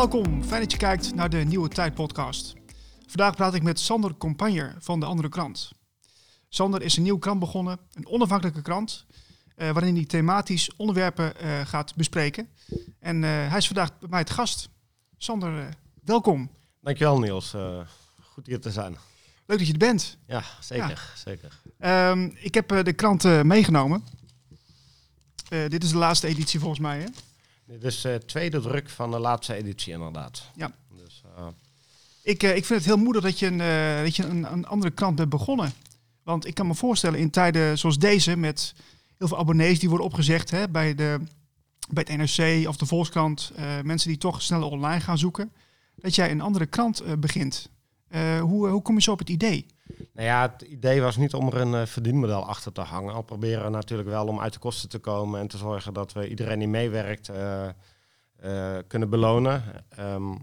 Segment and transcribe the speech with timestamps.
[0.00, 0.44] welkom.
[0.44, 2.54] Fijn dat je kijkt naar de Nieuwe Tijd podcast.
[3.06, 5.72] Vandaag praat ik met Sander Compagner van de Andere Krant.
[6.48, 9.06] Sander is een nieuwe krant begonnen, een onafhankelijke krant,
[9.56, 12.48] eh, waarin hij thematisch onderwerpen eh, gaat bespreken.
[12.98, 14.68] En eh, hij is vandaag bij mij het gast.
[15.16, 15.68] Sander,
[16.04, 16.50] welkom.
[16.80, 17.54] Dankjewel Niels,
[18.22, 18.96] goed hier te zijn.
[19.46, 20.16] Leuk dat je er bent.
[20.26, 21.60] Ja, zeker, zeker.
[21.78, 24.04] Ehm, ik heb de krant meegenomen.
[25.48, 27.06] Dit is de laatste editie volgens mij, hè?
[27.70, 30.50] Dit is de tweede druk van de laatste editie inderdaad.
[30.54, 30.72] Ja.
[30.96, 31.46] Dus, eh,
[32.22, 34.66] Ik, eh, ik vind het heel moedig dat je, een, eh, dat je een, een
[34.66, 35.72] andere krant bent begonnen.
[36.22, 38.74] Want ik kan me voorstellen in tijden zoals deze, met
[39.20, 41.20] heel veel abonnees die worden opgezegd hè, bij, de,
[41.90, 45.52] bij het NRC of de Volkskrant, eh, mensen die toch sneller online gaan zoeken,
[45.94, 47.70] dat jij een andere krant eh, begint.
[48.08, 49.66] Eh, hoe, hoe kom je zo op het idee?
[50.20, 53.14] Nou ja, het idee was niet om er een eh, verdienmodel achter te hangen.
[53.14, 56.28] Al proberen natuurlijk wel om uit de kosten te komen en te zorgen dat we
[56.28, 59.62] iedereen die meewerkt eh, eh, kunnen belonen.
[59.88, 60.34] Ehm,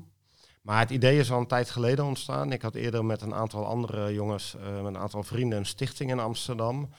[0.61, 2.52] maar het idee is al een tijd geleden ontstaan.
[2.52, 6.20] Ik had eerder met een aantal andere jongens, met een aantal vrienden, een stichting in
[6.20, 6.89] Amsterdam.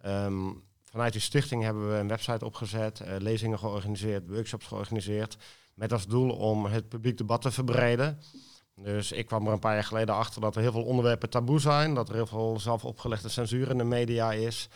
[0.00, 0.50] Ehm,
[0.90, 5.36] vanuit die stichting hebben we een website opgezet, lezingen georganiseerd, workshops georganiseerd.
[5.74, 8.18] Met als doel om het publiek debat te verbreden.
[8.76, 11.60] Dus ik kwam er een paar jaar geleden achter dat er heel veel onderwerpen taboe
[11.60, 11.94] zijn.
[11.94, 14.68] Dat er heel veel zelf opgelegde censuur in de media is.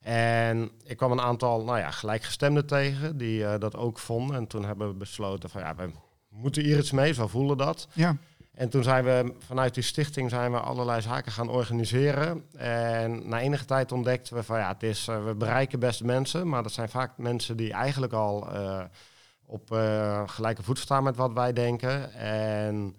[0.00, 4.36] En ik kwam een aantal nou ja, gelijkgestemden tegen die eh, dat ook vonden.
[4.36, 5.90] En toen hebben we besloten van ja, we
[6.28, 7.88] moeten hier iets mee, zo voelen dat.
[7.92, 8.16] Ja,
[8.54, 12.44] En toen zijn we vanuit die stichting zijn we allerlei zaken gaan organiseren.
[12.56, 16.48] En na enige tijd ontdekten we van ja, het is, eh, we bereiken best mensen,
[16.48, 18.84] maar dat zijn vaak mensen die eigenlijk al eh,
[19.46, 19.70] op
[20.26, 22.12] gelijke voet staan met wat wij denken.
[22.14, 22.96] En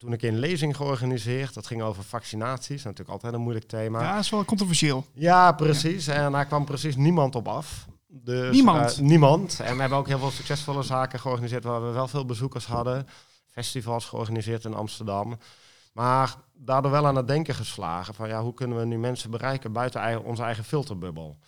[0.00, 4.02] toen ik een lezing georganiseerd, dat ging over vaccinaties, natuurlijk altijd een moeilijk thema.
[4.02, 5.06] ja dat is wel controversieel.
[5.12, 6.06] Ja, precies.
[6.06, 7.86] En daar kwam precies niemand op af.
[8.08, 8.92] Dus, Niemand?
[8.92, 9.60] eh, niemand.
[9.60, 13.06] En we hebben ook heel veel succesvolle zaken georganiseerd waar we wel veel bezoekers hadden.
[13.50, 15.38] Festivals georganiseerd in Amsterdam.
[15.92, 19.72] Maar daardoor wel aan het denken geslagen van ja, hoe kunnen we nu mensen bereiken
[19.72, 21.38] buiten eigen, onze eigen filterbubbel.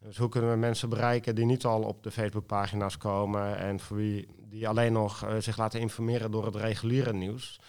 [0.00, 3.96] Dus hoe kunnen we mensen bereiken die niet al op de Facebookpagina's komen en voor
[3.96, 7.60] wie die alleen nog eh, zich laten informeren door het reguliere nieuws.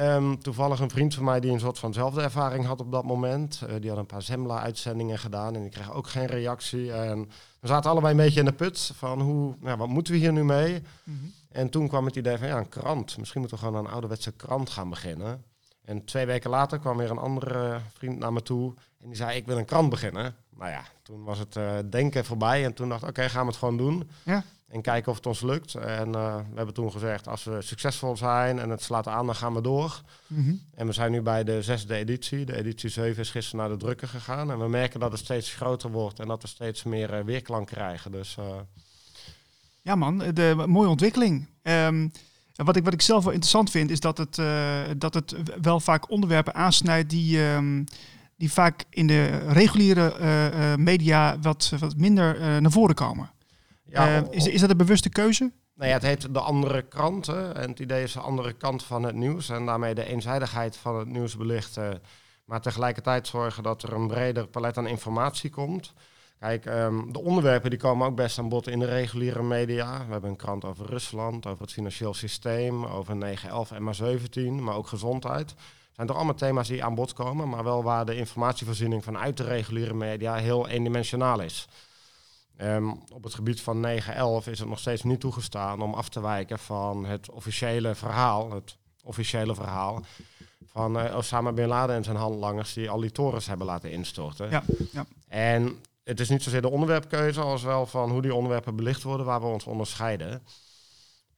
[0.00, 3.62] Ehm, toevallig een vriend van mij die een soort vanzelfde ervaring had op dat moment.
[3.68, 6.92] Eh, die had een paar Zembla-uitzendingen gedaan en die kreeg ook geen reactie.
[6.92, 7.30] En
[7.60, 10.32] we zaten allebei een beetje in de put van hoe, nou, wat moeten we hier
[10.32, 10.82] nu mee?
[11.04, 11.16] Mhm.
[11.50, 13.18] En toen kwam het idee van ja, een krant.
[13.18, 15.44] Misschien moeten we gewoon een ouderwetse krant gaan beginnen.
[15.84, 19.36] En twee weken later kwam weer een andere vriend naar me toe en die zei
[19.36, 20.34] ik wil een krant beginnen.
[20.56, 23.48] Nou ja, toen was het eh, denken voorbij en toen dacht ik oké, gaan we
[23.48, 24.10] het gewoon doen.
[24.22, 24.44] Ja.
[24.70, 25.74] En kijken of het ons lukt.
[25.74, 29.34] En eh, we hebben toen gezegd als we succesvol zijn en het slaat aan, dan
[29.34, 30.02] gaan we door.
[30.26, 30.54] Mhm.
[30.74, 32.44] En we zijn nu bij de zesde editie.
[32.44, 34.50] De editie 7 is gisteren naar de drukker gegaan.
[34.50, 37.66] En we merken dat het steeds groter wordt en dat we steeds meer eh, weerklank
[37.66, 38.12] krijgen.
[38.12, 38.44] Dus eh,
[39.82, 41.48] Ja man, de mooie ontwikkeling.
[41.62, 42.08] Ehm,
[42.54, 44.34] wat, ik, wat ik zelf wel interessant vind, is dat het,
[45.00, 47.84] dat het wel vaak onderwerpen aansnijdt die, ehm,
[48.36, 53.30] die vaak in de reguliere media wat, wat minder naar voren komen.
[53.90, 55.52] Ja, Eh, is, is dat een bewuste keuze?
[55.74, 57.54] Nou ja, het heet de andere kranten.
[57.54, 59.48] En het idee is de andere kant van het nieuws.
[59.48, 62.02] En daarmee de eenzijdigheid van het nieuws belichten.
[62.44, 65.92] Maar tegelijkertijd zorgen dat er een breder palet aan informatie komt.
[66.38, 70.06] Kijk, ehm, de onderwerpen die komen ook best aan bod in de reguliere media.
[70.06, 74.64] We hebben een krant over Rusland, over het financieel systeem, over 9-11 en maar 17,
[74.64, 75.50] maar ook gezondheid.
[75.50, 75.58] Het
[75.92, 79.44] zijn toch allemaal thema's die aan bod komen, maar wel waar de informatievoorziening vanuit de
[79.44, 81.68] reguliere media heel eendimensionaal is.
[82.60, 86.20] Ehm, op het gebied van 9-11 is het nog steeds niet toegestaan om af te
[86.20, 90.04] wijken van het officiële verhaal, het officiële verhaal
[90.66, 94.50] van eh, Osama Bin Laden en zijn handlangers die al die torens hebben laten instorten.
[94.50, 94.62] Ja,
[94.92, 95.06] ja.
[95.28, 99.26] En het is niet zozeer de onderwerpkeuze als wel van hoe die onderwerpen belicht worden
[99.26, 100.42] waar we ons onderscheiden.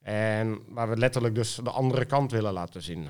[0.00, 3.08] En waar we letterlijk dus de andere kant willen laten zien.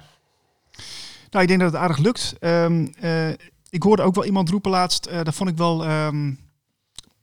[1.30, 2.34] Nou, ik denk dat het aardig lukt.
[2.38, 3.28] Ehm, eh,
[3.70, 6.32] ik hoorde ook wel iemand roepen laatst, eh, dat vond ik wel, ehm,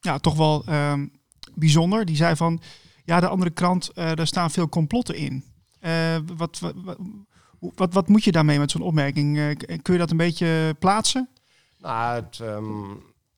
[0.01, 1.07] ja, toch wel ehm,
[1.53, 2.05] bijzonder.
[2.05, 2.61] Die zei van,
[3.05, 5.43] ja, de andere krant, eh daar staan veel complotten in.
[5.79, 6.59] Eh, wat,
[7.59, 9.37] wat, wat, moet je daarmee met zo'n opmerking?
[9.37, 11.29] Eh, kun je dat een beetje plaatsen?
[11.77, 12.91] Nou, het, ehm,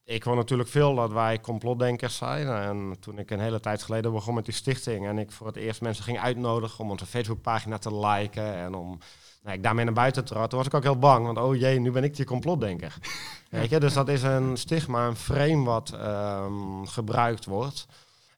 [0.04, 2.48] ik hoor natuurlijk veel dat wij complotdenkers zijn.
[2.48, 5.56] En toen ik een hele tijd geleden begon met die stichting en ik voor het
[5.56, 9.00] eerst mensen ging uitnodigen om onze Facebookpagina te liken en om
[9.44, 11.26] nou, ik daarmee naar buiten trad, toen was ik ook heel bang.
[11.26, 12.98] Want oh jee, nu ben ik die complotdenker.
[13.50, 17.86] Weet je, dus dat is een stigma, een frame wat ehm, gebruikt wordt.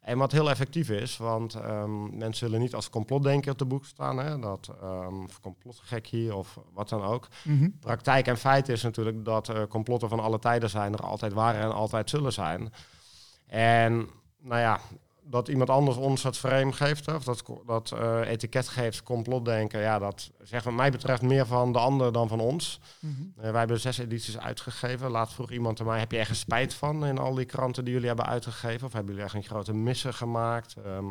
[0.02, 4.18] En wat heel effectief is, want ehm, mensen zullen niet als complotdenker te boek staan.
[4.18, 7.70] Hè, dat, ehm, of complotgekkie of wat dan ook Mhm.
[7.80, 11.72] praktijk en feit is natuurlijk dat complotten van alle tijden zijn, er altijd waren en
[11.74, 12.74] altijd zullen zijn.
[13.48, 14.10] En
[14.42, 14.80] nou ja,
[15.26, 20.00] dat iemand anders ons het frame geeft, of dat, dat uh, etiket geeft, complotdenken, ja,
[20.00, 22.80] dat zegt wat mij betreft meer van de ander dan van ons.
[23.00, 23.12] Mhm.
[23.36, 25.12] wij hebben zes edities uitgegeven.
[25.12, 27.94] Laat vroeg iemand aan mij, heb je ergens spijt van in al die kranten die
[27.94, 28.88] jullie hebben uitgegeven?
[28.88, 30.76] Of hebben jullie echt een grote missen gemaakt?
[30.86, 31.08] Ehm,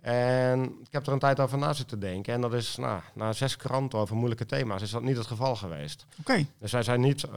[0.00, 2.34] en ik heb er een tijd over na zitten denken.
[2.34, 5.56] En dat is, nou, na zes kranten over moeilijke thema's, is dat niet het geval
[5.56, 6.06] geweest.
[6.20, 6.46] Oké.
[6.58, 7.32] Dus wij zijn niet uh,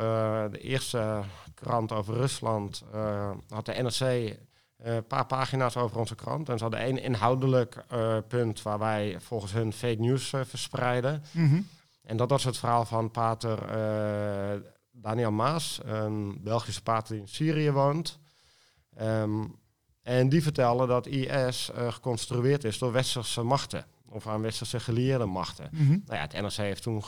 [0.51, 1.21] de eerste
[1.53, 2.83] krant over Rusland.
[3.49, 4.35] Had de NRC
[4.77, 6.49] een uh, paar pagina's over onze krant.
[6.49, 7.85] En ze hadden één inhoudelijk
[8.27, 11.23] punt waar wij volgens hun fake news verspreiden.
[11.31, 11.67] Mm
[12.03, 13.59] En dat was het verhaal van pater
[14.91, 18.19] Daniel Maas, een Belgische pater die in Syrië woont.
[19.01, 19.55] Um,
[20.07, 23.85] en die vertellen dat IS uh, geconstrueerd is door westerse machten.
[24.09, 25.69] Of aan westerse gelieerde machten.
[25.71, 25.89] Mhm.
[25.89, 27.03] Nou ja, het NRC heeft toen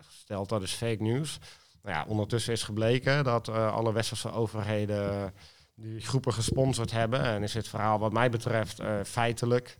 [0.00, 1.38] gesteld dat is fake news.
[1.82, 5.32] Nou ja, ondertussen is gebleken dat uh, alle westerse overheden
[5.80, 7.22] die groepen gesponsord hebben.
[7.22, 9.76] En is het verhaal wat mij betreft uh, feitelijk.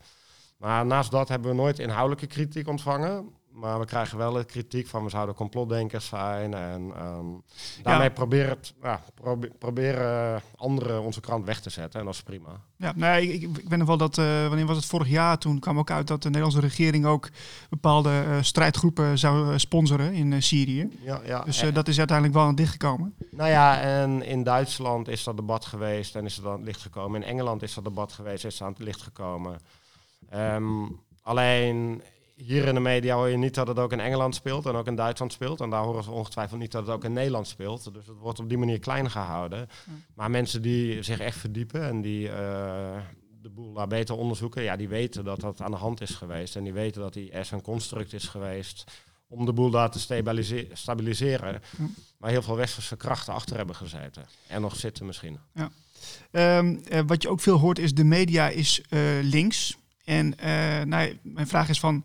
[0.56, 3.34] Maar naast dat hebben we nooit inhoudelijke kritiek ontvangen.
[3.60, 6.54] Maar we krijgen wel de kritiek van we zouden complotdenkers zijn.
[6.54, 7.42] En um,
[7.82, 9.02] daarmee proberen, ja,
[9.58, 12.00] proberen anderen onze krant weg te zetten.
[12.00, 12.60] En dat is prima.
[12.76, 15.38] Ja, nee, ik, ik ben nog wel dat, uh, wanneer was het vorig jaar?
[15.38, 17.28] Toen kwam ook uit dat de Nederlandse regering ook
[17.70, 20.88] bepaalde uh, strijdgroepen zou sponsoren in uh, Syrië.
[21.02, 23.14] Ja, ja, dus dat is uiteindelijk wel aan dichtgekomen.
[23.30, 26.82] Nou ja, en in Duitsland is dat debat geweest en is het aan het licht
[26.82, 27.22] gekomen.
[27.22, 29.58] In Engeland is dat debat geweest, is het aan het licht gekomen.
[30.34, 32.02] Um, alleen
[32.44, 34.86] hier in de media hoor je niet dat het ook in Engeland speelt en ook
[34.86, 35.60] in Duitsland speelt.
[35.60, 37.94] En daar horen ze ongetwijfeld niet dat het ook in Nederland speelt.
[37.94, 39.68] Dus het wordt op die manier klein gehouden.
[40.14, 42.32] Maar mensen die zich echt verdiepen en die uh,
[43.42, 46.56] de boel daar beter onderzoeken, ja, die weten dat dat aan de hand is geweest.
[46.56, 48.84] En die weten dat die S een construct is geweest
[49.28, 49.98] om de boel daar te
[50.72, 51.52] stabiliseren.
[51.52, 51.86] Ja.
[52.18, 54.26] Waar heel veel westerse krachten achter hebben gezeten.
[54.46, 55.38] En nog zitten misschien.
[55.54, 55.70] Ja.
[56.58, 59.76] Um, uh, wat je ook veel hoort is de media is uh, links.
[60.04, 60.34] En
[60.88, 62.04] nou, mijn vraag is van,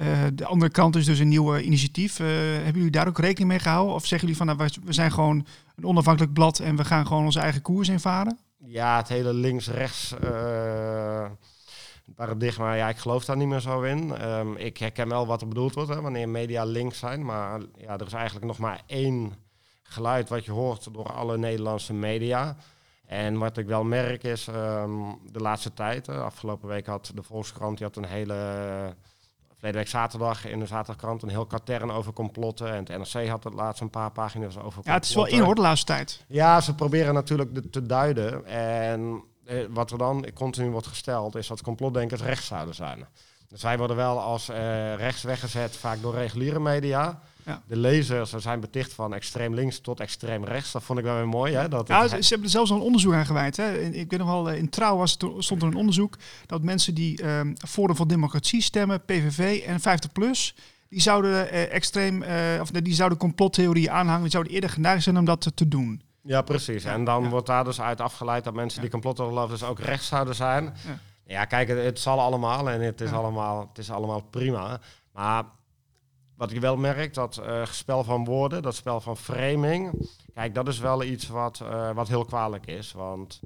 [0.00, 2.18] uh, de andere kant is dus een nieuw initiatief.
[2.18, 3.94] Uh, hebben jullie daar ook rekening mee gehouden?
[3.94, 7.24] Of zeggen jullie van nou, we zijn gewoon een onafhankelijk blad en we gaan gewoon
[7.24, 8.38] onze eigen koers invaren?
[8.56, 11.26] Ja, het hele links-rechts uh,
[12.14, 14.30] paradigma, ja, ik geloof daar niet meer zo in.
[14.30, 17.24] Um, ik herken wel wat er bedoeld wordt hè, wanneer media links zijn.
[17.24, 19.32] Maar ja, er is eigenlijk nog maar één
[19.82, 22.56] geluid wat je hoort door alle Nederlandse media.
[23.06, 27.78] En wat ik wel merk is um, de laatste tijd, afgelopen week had de Volkskrant
[27.78, 28.94] die had een hele
[29.60, 32.72] Verleden week zaterdag in de zaterdagkrant een heel katern over complotten.
[32.72, 34.92] En het NRC had het laatst een paar pagina's over complotten.
[34.92, 36.24] Ja, het is wel in hoor de laatste tijd.
[36.28, 38.46] Ja, ze proberen natuurlijk de, te duiden.
[38.46, 39.22] En
[39.70, 43.06] wat er dan continu wordt gesteld is dat complotdenkers rechts zouden zijn.
[43.50, 47.20] Dus wij worden wel als uh, rechts weggezet, vaak door reguliere media.
[47.46, 47.62] Ja.
[47.66, 50.72] De lezers zijn beticht van extreem links tot extreem rechts.
[50.72, 51.54] Dat vond ik wel weer mooi.
[51.54, 51.68] Hè?
[51.68, 53.56] Dat ja, ze, ze, hebben er zelfs al een onderzoek aan gewijd.
[53.56, 53.80] Hè?
[53.80, 56.16] Ik weet nog wel, in Trouw was stond er een onderzoek
[56.46, 60.56] dat mensen die um, Forum voor Democratie stemmen, PVV en 50PLUS,
[60.88, 62.30] die zouden uh, extreem, uh,
[62.60, 66.02] of die zouden complottheorieën aanhangen, die zouden eerder geneigd zijn om dat te doen.
[66.22, 66.84] Ja, precies.
[66.84, 68.90] En dan wordt daar dus uit afgeleid dat mensen die
[69.48, 70.74] dus ook rechts zouden zijn.
[71.24, 74.80] Ja, kijk, het, het zal allemaal en het is, allemaal, het is allemaal prima.
[75.12, 75.44] Maar
[76.36, 80.68] wat ik wel merk, dat uh, spel van woorden, dat spel van framing, kijk, dat
[80.68, 82.92] is wel iets wat, uh, wat heel kwalijk is.
[82.92, 83.40] Want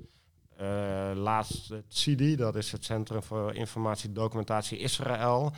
[0.61, 5.53] uh, laatst het CIDI, dat is het Centrum voor Informatie Documentatie Israël,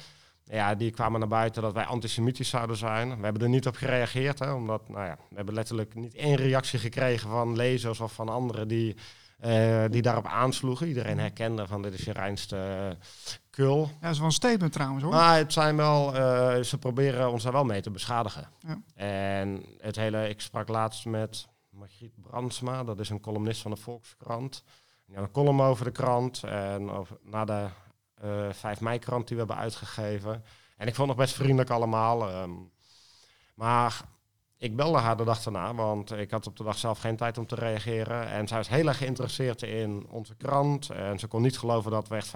[0.51, 3.17] ja, die kwamen naar buiten dat wij antisemitisch zouden zijn.
[3.17, 6.37] We hebben er niet op gereageerd, hè, omdat nou ja, we hebben letterlijk niet één
[6.37, 8.97] reactie gekregen van lezers of van anderen die
[9.45, 10.87] uh, die daarop aansloegen.
[10.87, 13.07] Iedereen herkende van dit is je reinste uh,
[13.51, 13.81] kul.
[13.81, 15.13] Ja, dat is wel een statement trouwens hoor.
[15.13, 18.49] Maar het zijn wel, uh, ze proberen ons daar wel mee te beschadigen.
[18.59, 18.81] Ja.
[18.95, 23.77] En het hele, ik sprak laatst met Margriet Brandsma, dat is een columnist van de
[23.77, 24.63] Volkskrant.
[25.15, 27.67] Had een column over de krant en over, na de
[28.51, 30.45] 5 mei krant die we hebben uitgegeven.
[30.77, 32.43] En ik vond het nog best vriendelijk allemaal.
[32.43, 32.71] Um,
[33.55, 34.01] maar
[34.59, 37.39] ik belde haar de dag daarna, want ik had op de dag zelf geen tijd
[37.39, 38.29] om te reageren.
[38.29, 40.91] En zij was heel erg geïnteresseerd in onze krant.
[40.91, 42.33] En ze kon niet geloven dat we echt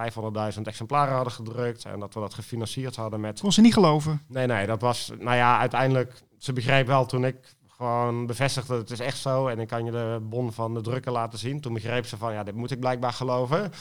[0.57, 1.85] 500.000 exemplaren hadden gedrukt.
[1.85, 3.41] En dat we dat gefinancierd hadden met...
[3.41, 4.23] Kon ze niet geloven?
[4.27, 5.13] Nee, nee, dat was...
[5.19, 6.23] Nou ja, uiteindelijk...
[6.39, 7.37] Ze begreep wel toen ik
[7.69, 9.47] gewoon bevestigde, het is echt zo.
[9.47, 11.61] En ik kan je de bon van de drukken laten zien.
[11.61, 13.73] Toen begreep ze van, ja, dit moet ik blijkbaar geloven.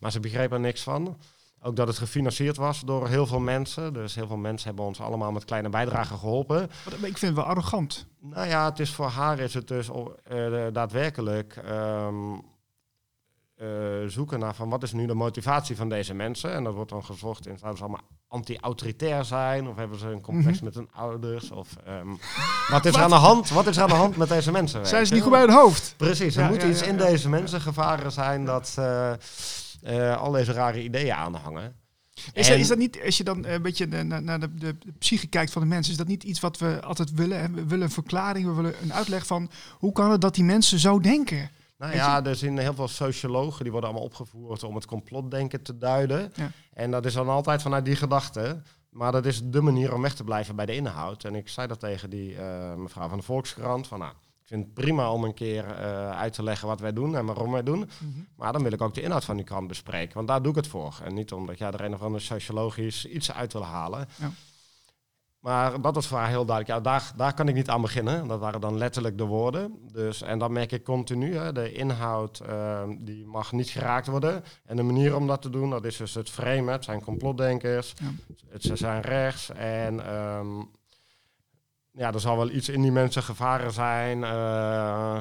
[0.00, 1.16] Maar ze begreep er niks van.
[1.60, 3.92] Ook dat het gefinancierd was door heel veel mensen.
[3.92, 6.62] Dus heel veel mensen hebben ons allemaal met kleine bijdragen geholpen.
[6.84, 8.06] Ik vind het wel arrogant.
[8.20, 9.88] Nou ja, het is voor haar is het dus
[10.32, 12.42] uh, daadwerkelijk um,
[13.56, 13.68] uh,
[14.06, 16.52] zoeken naar van wat is nu de motivatie van deze mensen.
[16.52, 20.20] En dat wordt dan gezocht in zouden ze allemaal anti-autoritair zijn of hebben ze een
[20.20, 20.66] complex mm -hmm.
[20.66, 22.18] met hun ouders of um,
[22.70, 23.50] wat is er aan de hand?
[23.50, 24.86] Wat is er aan de hand met deze mensen?
[24.86, 25.94] Zijn ze niet goed bij hun hoofd?
[25.96, 28.76] Precies, er ja, moet ja, iets ja, in deze mensen gevaren zijn dat.
[28.78, 29.12] Uh,
[29.86, 31.74] eh, al deze rare ideeën aanhangen.
[32.32, 34.78] Is, En- is dat niet, als je dan eh, een beetje naar, naar de, de,
[34.78, 37.40] de psyche kijkt van de mensen, is dat niet iets wat we altijd willen?
[37.40, 37.50] Hè?
[37.50, 40.78] We willen een verklaring, we willen een uitleg van hoe kan het dat die mensen
[40.78, 41.50] zo denken?
[41.78, 45.62] Nou Weet ja, er zijn heel veel sociologen die worden allemaal opgevoerd om het complotdenken
[45.62, 46.32] te duiden.
[46.34, 46.50] Ja.
[46.72, 48.62] En dat is dan altijd vanuit die gedachte.
[48.90, 51.24] Maar dat is de manier om weg te blijven bij de inhoud.
[51.24, 53.86] En ik zei dat tegen die eh, mevrouw van de Volkskrant.
[53.86, 54.12] Van, nou,
[54.46, 57.26] ik vind het prima om een keer eh, uit te leggen wat wij doen en
[57.26, 57.90] waarom wij doen.
[58.36, 60.14] Maar dan wil ik ook de inhoud van die krant bespreken.
[60.14, 61.00] Want daar doe ik het voor.
[61.04, 64.08] En niet omdat jij er een of ander sociologisch iets uit wil halen.
[64.16, 64.30] Ja.
[65.40, 66.78] Maar dat was voor haar heel duidelijk.
[66.78, 68.28] Ja, daar, daar kan ik niet aan beginnen.
[68.28, 69.78] Dat waren dan letterlijk de woorden.
[69.92, 74.44] Dus, en dan merk ik continu, hè, de inhoud eh, die mag niet geraakt worden.
[74.64, 76.72] En de manier om dat te doen, dat is dus het framen.
[76.72, 77.94] Het zijn complotdenkers.
[77.96, 78.36] Ja.
[78.48, 79.50] Het, ze zijn rechts.
[79.50, 80.62] En ehm,
[81.96, 84.24] ja, er zal wel iets in die mensen gevaren zijn.
[84.24, 85.16] eh,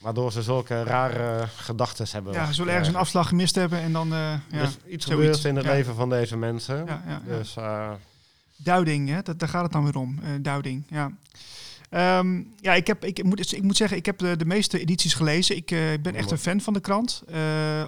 [0.00, 2.32] waardoor ze zulke rare gedachten hebben.
[2.32, 4.12] Ja, ze zullen ergens een afslag gemist hebben en dan...
[4.12, 4.18] eh,
[4.50, 5.72] ja, Dus iets gebeurt in het Ja.
[5.72, 6.84] leven van deze mensen.
[6.86, 7.22] ja.
[7.26, 7.90] Dus eh,
[8.56, 9.22] Duiding, hè?
[9.22, 10.18] Dat, daar gaat het dan weer om.
[10.42, 11.10] duiding, ja.
[11.90, 15.14] Ehm, ja, ik, heb, ik, moet, ik moet zeggen, ik heb de, de meeste edities
[15.14, 15.56] gelezen.
[15.56, 15.66] Ik
[16.02, 17.22] ben echt een fan van de krant.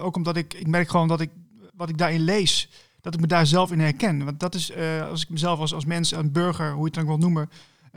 [0.01, 1.29] Ook omdat ik, ik merk gewoon dat ik
[1.73, 2.69] wat ik daarin lees,
[3.01, 4.25] dat ik me daar zelf in herken.
[4.25, 4.71] Want dat is,
[5.09, 7.49] als ik mezelf als, als mens, een burger, hoe je het dan ook wil noemen,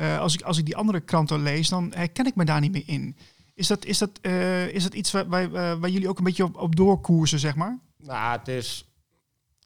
[0.02, 2.72] eh, als, ik, als ik die andere kranten lees, dan herken ik me daar niet
[2.72, 3.16] meer in.
[3.54, 6.24] Is dat, is dat, eh, is dat iets waar, waar, eh, waar jullie ook een
[6.24, 7.78] beetje op, op doorkoersen, zeg maar?
[7.96, 8.86] nou, het is...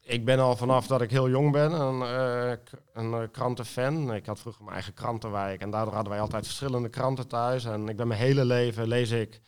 [0.01, 2.01] Ik ben al vanaf dat ik heel jong ben een,
[2.93, 4.13] een krantenfan.
[4.13, 7.65] Ik had vroeger mijn eigen krantenwijk en daardoor hadden wij altijd verschillende kranten thuis.
[7.65, 9.41] En ik ben mijn hele leven lees ik...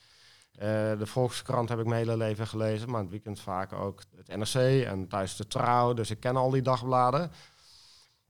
[0.52, 0.68] eh,
[0.98, 4.86] de Volkskrant heb ik mijn hele leven gelezen, maar het weekend vaak ook het NRC
[4.86, 5.94] en thuis de Trouw.
[5.94, 7.32] Dus ik ken al die dagbladen.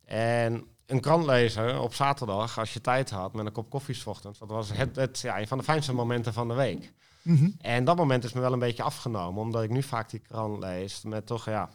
[0.05, 4.39] En een krant lezen op zaterdag, als je tijd had, met een kop koffie ochtends,
[4.39, 6.93] dat was het, het, ja, een van de fijnste momenten van de week.
[7.21, 7.49] Mhm.
[7.57, 10.59] En dat moment is me wel een beetje afgenomen, omdat ik nu vaak die krant
[10.59, 11.69] lees met toch, ja,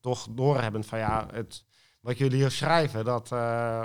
[0.00, 1.64] toch doorhebbend van ja, het,
[2.00, 3.84] wat jullie hier schrijven, dat, eh,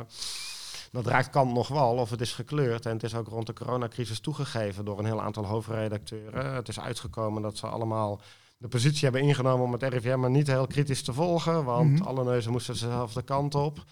[0.92, 2.86] dat raakt kant nog wel of het is gekleurd.
[2.86, 6.54] En het is ook rond de coronacrisis toegegeven door een heel aantal hoofdredacteuren.
[6.54, 8.22] Het is uitgekomen dat ze allemaal
[8.58, 12.04] de positie hebben ingenomen om het RIVM maar niet heel kritisch te volgen, want Mhm.
[12.04, 13.84] alle neuzen moesten dezelfde kant op.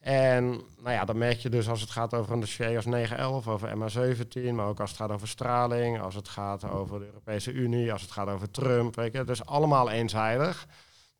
[0.00, 0.44] En
[0.82, 3.68] nou ja, dan merk je dus als het gaat over een dossier als 911, over
[3.76, 7.92] MH17, maar ook als het gaat over straling, als het gaat over de Europese Unie,
[7.92, 8.96] als het gaat over Trump.
[8.96, 10.66] Weet je, het is allemaal eenzijdig.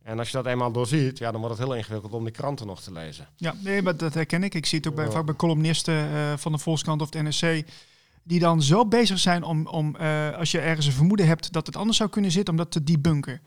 [0.02, 2.66] En als je dat eenmaal doorziet, ja, dan wordt het heel ingewikkeld om die kranten
[2.66, 3.28] nog te lezen.
[3.37, 4.54] Ja, nee, maar dat herken ik.
[4.54, 5.10] Ik zie het ook bij, Ja.
[5.10, 7.64] vaak bij columnisten eh, van de Volkskrant of de NRC.
[8.22, 11.66] Die dan zo bezig zijn om, om eh, als je ergens een vermoeden hebt dat
[11.66, 13.40] het anders zou kunnen zitten, om dat te debunken.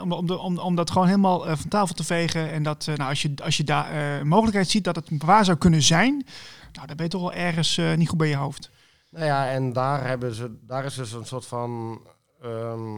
[0.00, 2.50] Om, om, om, om dat gewoon helemaal eh, van tafel te vegen.
[2.50, 5.44] En dat, eh, nou, als je, als je daar een mogelijkheid ziet dat het waar
[5.44, 6.26] zou kunnen zijn,
[6.72, 8.70] nou, dan ben je toch wel ergens niet goed bij je hoofd.
[9.10, 12.00] Nou ja, en daar, hebben ze, daar is dus een soort van
[12.42, 12.94] ehm,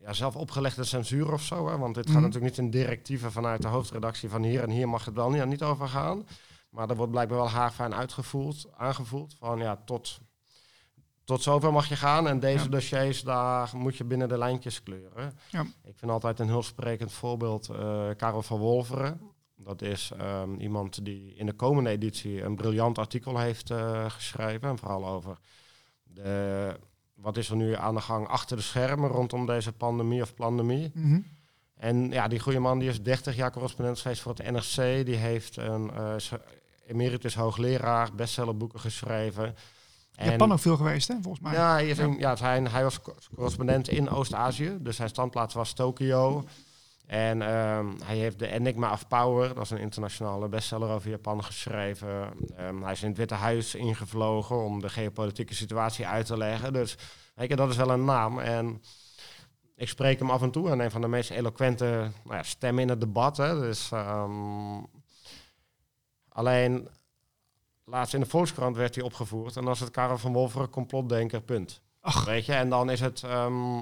[0.00, 1.68] ja, zelf opgelegde censuur of zo.
[1.68, 1.78] Hè?
[1.78, 2.12] Want dit Mhm.
[2.14, 5.30] gaat natuurlijk niet in directieven vanuit de hoofdredactie van hier en hier mag het wel
[5.30, 6.26] niet, niet over gaan.
[6.70, 10.20] Maar er wordt blijkbaar wel haarfijn uitgevoeld, aangevoeld van ja, tot,
[11.24, 12.28] tot zover mag je gaan.
[12.28, 12.70] En deze Ja.
[12.70, 15.32] dossiers, daar moet je binnen de lijntjes kleuren.
[15.50, 15.60] Ja.
[15.84, 19.20] Ik vind altijd een heel sprekend voorbeeld eh Karel van Wolveren.
[19.56, 24.68] Dat is ehm, iemand die in de komende editie een briljant artikel heeft eh, geschreven.
[24.68, 25.38] En vooral over
[26.02, 26.76] de,
[27.14, 30.90] wat is er nu aan de gang achter de schermen rondom deze pandemie of pandemie.
[30.94, 31.20] Mhm.
[31.74, 35.06] En ja, die goede man die is 30 jaar correspondent geweest voor het NRC.
[35.06, 36.32] Die heeft een is
[36.86, 39.54] emeritus hoogleraar, bestsellerboeken geschreven.
[40.30, 41.52] Japan ook veel geweest, hè, volgens mij.
[41.52, 42.36] Ja, hij, is een- ja,
[42.70, 44.76] hij was co- correspondent in Oost-Azië.
[44.80, 46.44] Dus zijn standplaats was Tokio.
[47.06, 51.44] En ehm, hij heeft de Enigma of Power, dat is een internationale bestseller over Japan,
[51.44, 52.28] geschreven.
[52.56, 56.72] Ehm, hij is in het Witte Huis ingevlogen om de geopolitieke situatie uit te leggen.
[56.72, 56.96] Dus
[57.36, 58.38] je, dat is wel een naam.
[58.38, 58.82] En
[59.76, 61.84] ik spreek hem af en toe en een van de meest eloquente
[62.24, 63.36] nou ja, stemmen in het debat.
[63.36, 63.60] Hè.
[63.60, 64.78] Dus, ehm,
[66.28, 66.88] alleen
[67.84, 69.56] laatst in de Volkskrant werd hij opgevoerd.
[69.56, 71.80] En dan is het Karel van Wolferen complotdenker, punt.
[72.00, 72.24] Ach.
[72.24, 73.80] Weet je, en dan is het ehm,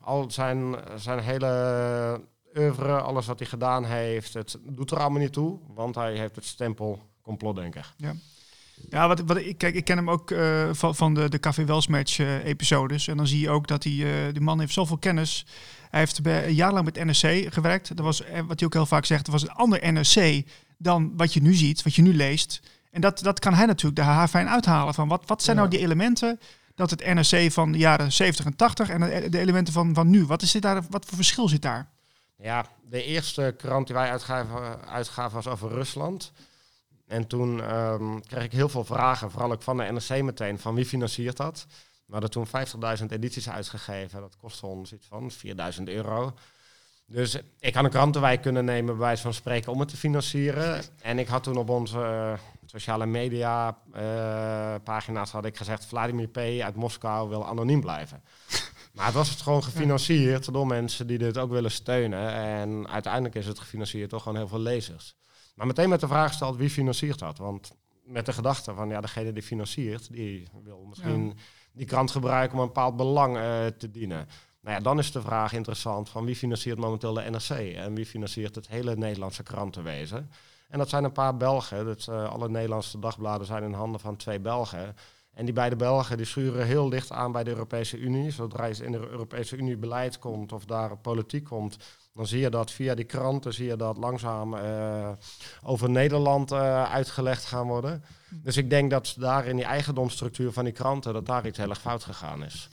[0.00, 2.20] al zijn, zijn hele
[2.56, 5.58] oeuvre, alles wat hij gedaan heeft, het doet er allemaal niet toe.
[5.74, 7.94] Want hij heeft het stempel complotdenker.
[8.90, 11.64] Ja, wat, wat, ik, kijk, ik ken hem ook eh, van, van de, de Café
[11.64, 13.08] Welsmatch eh, episodes.
[13.08, 15.46] En dan zie je ook dat hij, eh die man heeft zoveel kennis.
[15.90, 17.96] Hij heeft bij, een jaar lang met NRC gewerkt.
[17.96, 20.42] Dat was, wat hij ook heel vaak zegt, dat was een ander NRC
[20.78, 22.60] dan wat je nu ziet, wat je nu leest.
[22.90, 24.94] En dat, dat kan hij natuurlijk de haar fijn uithalen.
[24.94, 25.62] Van wat, wat zijn Ja.
[25.62, 26.40] nou die elementen
[26.74, 30.26] dat het NRC van de jaren 70 en 80 en de, elementen van, van nu,
[30.26, 31.88] wat, is dit daar, wat voor verschil zit daar?
[32.36, 36.32] Ja, de eerste krant die wij uitgaven, uitgaven was over Rusland.
[37.06, 40.74] En toen ehm, kreeg ik heel veel vragen, vooral ook van de NRC meteen, van
[40.74, 41.66] wie financiert dat?
[42.06, 42.46] We hadden toen
[42.98, 44.20] 50.000 edities uitgegeven.
[44.20, 46.34] Dat kostte ons iets van 4000 euro.
[47.10, 50.82] Dus ik had een krantenwijk kunnen nemen, bij wijze van spreken, om het te financieren.
[51.02, 52.32] En ik had toen op onze uh,
[52.66, 55.86] sociale media uh, pagina's had ik gezegd...
[55.86, 56.36] Vladimir P.
[56.36, 58.22] uit Moskou wil anoniem blijven.
[58.94, 62.32] maar het was het gewoon gefinancierd door mensen die dit ook willen steunen.
[62.32, 65.16] En uiteindelijk is het gefinancierd door gewoon heel veel lezers.
[65.54, 67.38] Maar meteen met de vraag gesteld, wie financiert dat?
[67.38, 67.72] Want
[68.04, 70.12] met de gedachte van, ja, degene die financiert...
[70.12, 71.38] die wil misschien
[71.72, 74.28] die krant gebruiken om een bepaald belang uh, te dienen...
[74.60, 78.06] Nou ja, dan is de vraag interessant van wie financiert momenteel de NRC en wie
[78.06, 80.30] financiert het hele Nederlandse krantenwezen.
[80.68, 81.84] En dat zijn een paar Belgen.
[81.84, 84.96] Dat, uh, alle Nederlandse dagbladen zijn in handen van twee Belgen.
[85.38, 88.30] En die beide Belgen die schuren heel dicht aan bij de Europese Unie.
[88.30, 91.76] Zodra je in de Europese Unie beleid komt of daar politiek komt,
[92.14, 95.10] dan zie je dat via die kranten zie je dat langzaam uh,
[95.62, 98.04] over Nederland uh, uitgelegd gaan worden.
[98.30, 101.70] Dus ik denk dat daar in die eigendomsstructuur van die kranten, dat daar iets heel
[101.70, 102.68] erg fout gegaan is.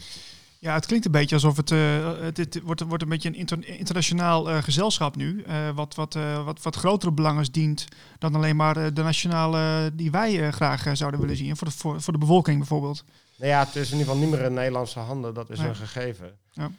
[0.59, 3.67] Ja, het klinkt een beetje alsof het, uh, het, wordt, wordt een beetje een inter,
[3.67, 5.43] internationaal uh, gezelschap nu.
[5.47, 7.85] Uh, wat, wat, wat, wat grotere belangen dient
[8.19, 11.57] dan alleen maar de nationale die wij graag zouden willen zien.
[11.57, 13.03] Voor de, voor, voor de bevolking bijvoorbeeld.
[13.38, 15.33] Nou ja, het is in ieder geval niet meer in Nederlandse handen.
[15.33, 16.38] Dat is een gegeven.
[16.51, 16.69] Ja.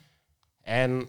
[0.62, 1.06] En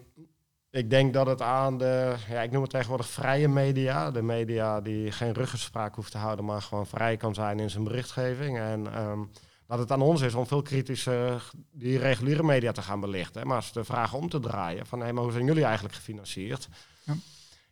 [0.70, 4.10] ik denk dat het aan de, ja, ik noem het tegenwoordig vrije media.
[4.10, 7.84] De media die geen ruggespraak hoeft te houden, maar gewoon vrij kan zijn in zijn
[7.84, 8.58] berichtgeving.
[8.58, 9.00] En...
[9.00, 9.30] Um,
[9.68, 13.46] dat het aan ons is om veel kritischer die reguliere media te gaan belichten.
[13.46, 16.68] Maar als de vraag om te draaien van hey, maar hoe zijn jullie eigenlijk gefinancierd?
[17.04, 17.16] Ja.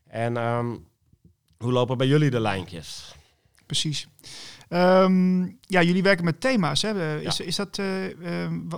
[0.07, 0.87] En um,
[1.59, 3.15] hoe lopen bij jullie de lijntjes?
[3.67, 4.09] Precies.
[4.69, 6.83] Um, ja, jullie werken met thema's.
[6.83, 7.21] Hè?
[7.21, 7.45] Is, ja.
[7.45, 8.05] is, dat, uh,
[8.45, 8.69] um,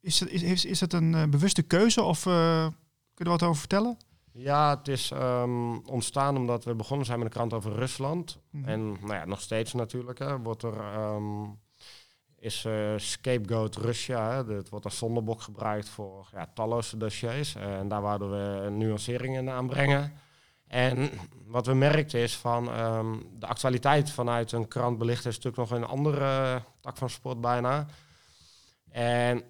[0.00, 2.74] is, is, is, is dat een uh, bewuste keuze of uh, kun
[3.14, 3.96] je er wat over vertellen?
[4.32, 8.38] Ja, het is um, ontstaan omdat we begonnen zijn met een krant over Rusland.
[8.50, 8.68] Mm -hmm.
[8.68, 10.76] En nou ja, nog steeds natuurlijk hè, wordt er
[12.44, 14.46] is uh, Scapegoat Russia.
[14.46, 17.56] Het wordt als zondebok gebruikt voor ja, talloze dossiers.
[17.56, 20.12] Uh, en daar wouden we nuanceringen in aanbrengen.
[20.66, 21.10] En
[21.46, 25.80] wat we merkten is van um, de actualiteit vanuit een krant belichten is natuurlijk nog
[25.80, 27.86] een andere tak van sport bijna.
[28.90, 29.42] En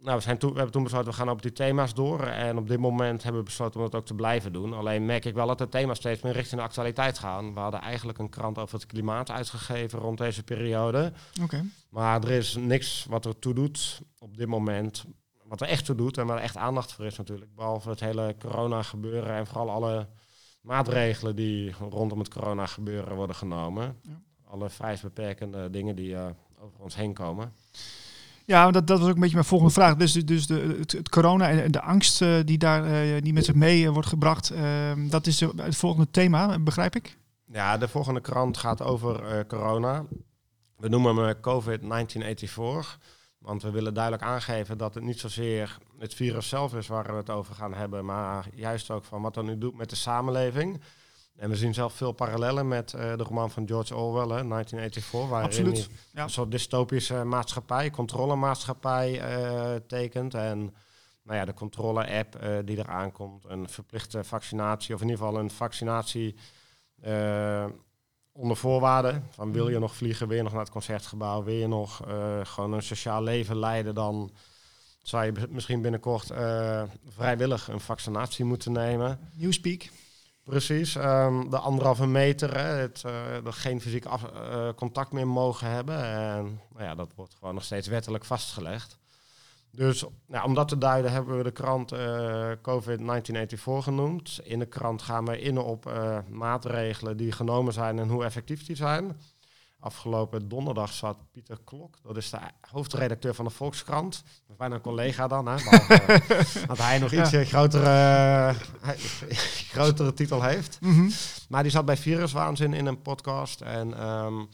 [0.00, 2.20] nou, we, zijn toen, we hebben toen besloten, we gaan op die thema's door.
[2.20, 4.72] En op dit moment hebben we besloten om dat ook te blijven doen.
[4.72, 7.54] Alleen merk ik wel dat de thema's steeds meer richting de actualiteit gaan.
[7.54, 11.12] We hadden eigenlijk een krant over het klimaat uitgegeven rond deze periode.
[11.42, 11.64] Okay.
[11.88, 15.04] Maar er is niks wat er toe doet op dit moment.
[15.44, 17.54] Wat er echt toe doet en waar er echt aandacht voor is natuurlijk.
[17.54, 20.08] Behalve het hele corona gebeuren en vooral alle
[20.60, 23.98] maatregelen die rondom het corona gebeuren worden genomen.
[24.02, 24.20] Ja.
[24.44, 26.26] Alle vrijheidsbeperkende dingen die uh,
[26.58, 27.52] over ons heen komen.
[28.50, 29.96] Ja, dat, dat was ook een beetje mijn volgende vraag.
[29.96, 33.54] Dus, dus de, het, corona en de angst uh, die daar uh, die met zich
[33.54, 37.18] mee uh, wordt gebracht, ehm, dat is het volgende thema, begrijp ik?
[37.52, 40.04] Ja, de volgende krant gaat over corona.
[40.76, 42.98] We noemen hem COVID-1984.
[43.38, 47.12] Want we willen duidelijk aangeven dat het niet zozeer het virus zelf is waar we
[47.12, 50.80] het over gaan hebben, maar juist ook van wat dat nu doet met de samenleving.
[51.40, 55.28] En we zien zelf veel parallellen met uh, de roman van George Orwell, hè, 1984,
[55.28, 60.34] waarin Absoluut, hij een soort dystopische maatschappij, controlemaatschappij uh, tekent.
[60.34, 60.58] En
[61.22, 65.40] nou ja, de controle-app uh, die eraan komt, een verplichte vaccinatie, of in ieder geval
[65.40, 66.36] een vaccinatie
[68.32, 69.26] onder voorwaarden.
[69.30, 72.00] Van wil je nog vliegen, wil je nog naar het concertgebouw, wil je nog
[72.42, 74.30] gewoon een sociaal leven leiden, dan
[75.02, 76.26] zou je misschien binnenkort
[77.08, 79.30] vrijwillig een vaccinatie moeten nemen.
[79.36, 79.90] Newspeak.
[80.50, 83.12] Precies, um, de anderhalve meter, hè, het, uh,
[83.44, 86.04] dat geen fysiek uh, contact meer mogen hebben.
[86.04, 88.98] En nou ja, dat wordt gewoon nog steeds wettelijk vastgelegd.
[89.70, 94.40] Dus nou, om dat te duiden hebben we de krant uh, COVID-1984 genoemd.
[94.42, 95.92] In de krant gaan we in op
[96.28, 99.16] maatregelen die genomen zijn en hoe effectief die zijn.
[99.80, 102.38] Afgelopen donderdag zat Pieter Klok, dat is de
[102.70, 104.22] hoofdredacteur van de Volkskrant.
[104.56, 105.56] Bijna een collega dan, hè?
[106.66, 107.44] Dat hij nog iets ja.
[107.44, 108.54] grotere,
[109.74, 110.78] grotere titel heeft.
[110.80, 111.10] Mm -hmm.
[111.48, 113.60] Maar die zat bij Viruswaanzin in een podcast.
[113.60, 114.48] En um,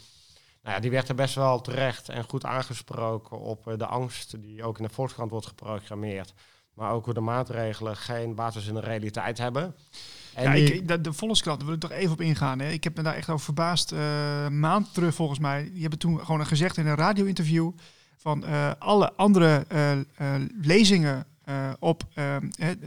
[0.62, 4.64] nou ja, die werd er best wel terecht en goed aangesproken op de angst die
[4.64, 6.34] ook in de Volkskrant wordt geprogrammeerd.
[6.74, 9.76] Maar ook hoe de maatregelen geen basis in de realiteit hebben.
[10.36, 12.58] En ja, ik, de, de Volkskrant, daar wil ik toch even op ingaan.
[12.58, 12.70] Hè.
[12.70, 13.92] Ik heb me daar echt over verbaasd.
[13.92, 13.98] Uh,
[14.48, 15.70] maand terug volgens mij.
[15.72, 17.70] Die hebben toen gewoon gezegd in een radio-interview...
[18.16, 19.92] van uh, alle andere uh,
[20.60, 21.26] lezingen
[21.78, 22.04] op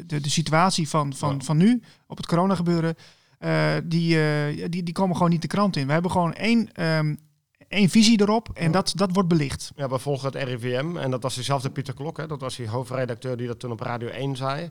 [0.06, 1.82] de, de situatie van, van, van nu...
[2.08, 2.96] op het corona gebeuren...
[3.84, 4.18] die,
[4.70, 5.88] die, die komen gewoon niet de krant in.
[5.88, 6.84] We hebben gewoon één...
[6.84, 7.20] Um,
[7.68, 9.72] één visie erop en dat, dat wordt belicht.
[9.76, 12.18] Ja, we volgen het RIVM en dat was diezelfde Pieter Klok.
[12.18, 12.28] Hè.
[12.28, 14.70] Dat was die hoofdredacteur die dat toen op Radio 1 zei.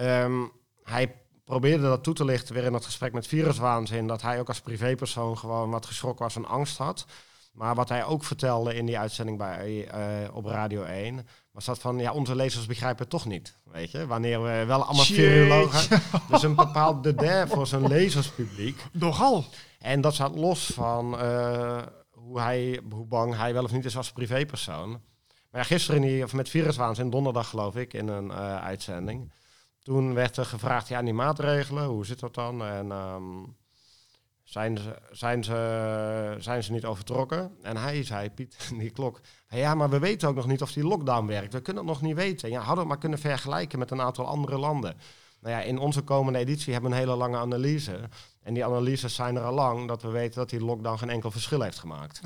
[0.00, 1.14] Um, hij
[1.46, 4.06] probeerde dat toe te lichten weer in dat gesprek met Viruswaanzin.
[4.06, 7.06] Dat hij ook als privépersoon gewoon wat geschrokken was en angst had.
[7.52, 11.78] Maar wat hij ook vertelde in die uitzending bij, uh, op Radio 1, was dat
[11.78, 13.56] van, ja, onze lezers begrijpen het toch niet.
[13.64, 16.00] Weet je, wanneer we wel allemaal virologen.
[16.30, 18.84] Dus een bepaald de voor zijn lezerspubliek.
[18.92, 19.44] Nogal.
[19.78, 23.96] En dat staat los van eh, hoe, hij, hoe bang hij wel of niet is
[23.96, 24.90] als privépersoon.
[25.50, 29.32] Maar ja, gisteren, in die, of met Viruswaanzin, donderdag geloof ik, in een eh, uitzending.
[29.86, 32.64] Toen werd er gevraagd, ja, die maatregelen, hoe zit dat dan?
[32.64, 33.22] En ehm,
[34.42, 37.56] zijn, ze, zijn, ze, zijn ze niet overtrokken?
[37.62, 40.84] En hij zei, Piet, die klok, ja, maar we weten ook nog niet of die
[40.84, 41.52] lockdown werkt.
[41.52, 42.50] We kunnen het nog niet weten.
[42.50, 44.96] Ja, hadden we maar kunnen vergelijken met een aantal andere landen.
[45.40, 48.08] Nou ja, in onze komende editie hebben we een hele lange analyse.
[48.42, 51.30] En die analyses zijn er al lang dat we weten dat die lockdown geen enkel
[51.30, 52.20] verschil heeft gemaakt.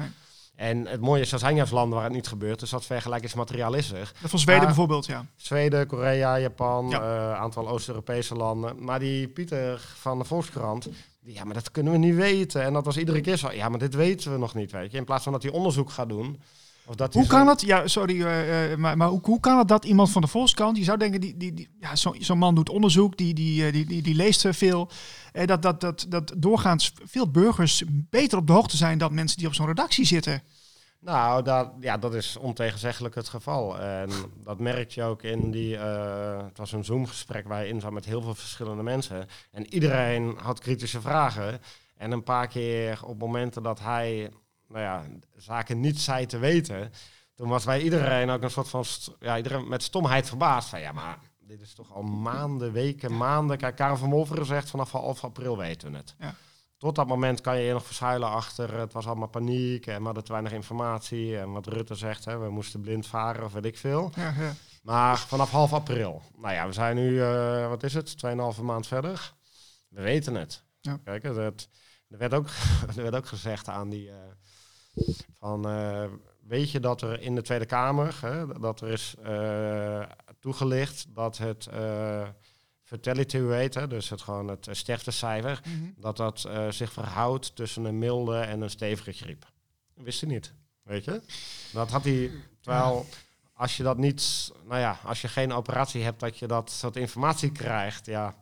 [0.61, 2.61] En het mooie is, er zijn juist landen waar het niet gebeurt.
[2.61, 4.13] Dus dat vergelijkingsmateriaal is er.
[4.21, 5.27] Dat van Zweden bijvoorbeeld, ja.
[5.37, 7.31] Zweden, Korea, Japan, Ja.
[7.31, 8.85] een aantal Oost-Europese landen.
[8.85, 10.89] Maar die Pieter van de Volkskrant,
[11.21, 12.63] die, ja, maar dat kunnen we niet weten.
[12.63, 14.99] En dat was iedere keer zo, ja, maar dit weten we nog niet, weet je.
[14.99, 16.41] In plaats van dat hij onderzoek gaat doen.
[16.87, 17.61] Of dat Hoe zo- kan het?
[17.61, 20.77] Ja, sorry, eh, eh, maar, maar hoe, hoe kan het dat iemand van de Volkskrant,
[20.77, 23.73] je zou denken, die, die, die, ja, zo- zo'n man doet onderzoek, die, die, eh,
[23.73, 24.91] die, die, die leest veel,
[25.33, 29.39] eh, dat, dat, dat, dat doorgaans veel burgers beter op de hoogte zijn dan mensen
[29.39, 30.43] die op zo'n redactie zitten.
[31.01, 33.79] Nou, dat, ja, dat is ontegenzeggelijk het geval.
[33.79, 34.11] En
[34.45, 35.77] dat merk je ook in die...
[35.77, 39.27] het was een Zoom-gesprek waar je in zat met heel veel verschillende mensen.
[39.51, 41.61] En iedereen had kritische vragen.
[41.97, 44.31] En een paar keer op momenten dat hij
[44.71, 45.05] nou ja,
[45.37, 46.93] zaken niet zei te weten...
[47.35, 48.85] toen was bij iedereen ook een soort van...
[49.19, 50.81] Ja, iedereen met stomheid verbaasd van...
[50.81, 53.57] Ja, maar dit is toch al maanden, weken, maanden...
[53.57, 56.15] Kijk, Karel van Wolveren zegt vanaf half april weten we het.
[56.19, 56.35] Ja.
[56.81, 60.05] Tot dat moment kan je je nog verschuilen achter het was allemaal paniek en we
[60.05, 61.39] hadden te weinig informatie.
[61.39, 64.13] En wat Rutte zegt, hè, we moesten blind varen of weet ik veel.
[64.15, 64.53] Ja, ja.
[64.83, 66.23] Maar vanaf half april.
[66.37, 69.33] Nou ja, we zijn nu, eh, wat is het, 2,5 maand verder.
[69.89, 70.63] We weten het.
[70.81, 71.01] Ja.
[71.05, 71.69] Kijk, het, het-
[72.09, 72.47] er, werd ook,
[72.97, 74.17] er werd ook gezegd aan die, eh,
[75.39, 76.05] van, eh,
[76.47, 80.03] weet je dat er in de Tweede Kamer, hè, dat er is eh,
[80.41, 81.69] toegelicht dat het
[82.83, 85.91] fertility rate, dus het, gewoon het sterftecijfer, Mhm.
[85.97, 89.41] dat dat zich verhoudt tussen een milde en een stevige griep.
[89.95, 91.23] Dat wist hij niet, weet je?
[91.73, 93.07] Dat had hij, terwijl
[93.53, 96.97] als je dat niet, nou ja, als je geen operatie hebt, dat je dat soort
[96.97, 98.40] informatie krijgt, ja.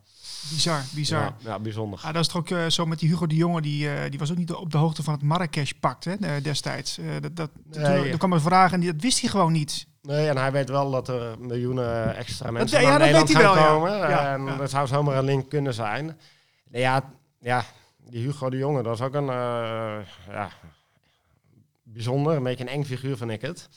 [0.49, 1.21] Bizar, bizar.
[1.21, 1.99] Ja, ja, bijzonder.
[2.03, 4.19] Ah, dat is toch ook eh, zo met die Hugo de Jonge, die, eh, die
[4.19, 6.97] was ook niet op de hoogte van het Marrakesh-pact hè, eh, destijds.
[6.97, 8.11] Eh, dat, dat, Nee, toen, ja.
[8.11, 9.87] er kwam een vraag en die, dat wist hij gewoon niet.
[10.01, 13.55] Nee, en hij weet wel dat er miljoenen extra mensen ja, naar dat Nederland gaan
[13.55, 13.97] wel, komen.
[13.97, 14.55] Ja, en ja.
[14.55, 16.17] dat zou zomaar een link kunnen zijn.
[16.69, 17.03] Nee, ja,
[17.39, 17.65] ja,
[18.09, 19.97] die Hugo de Jonge, dat is ook een eh,
[20.29, 20.49] ja,
[21.83, 23.69] bijzonder, een beetje een eng figuur vind ik het.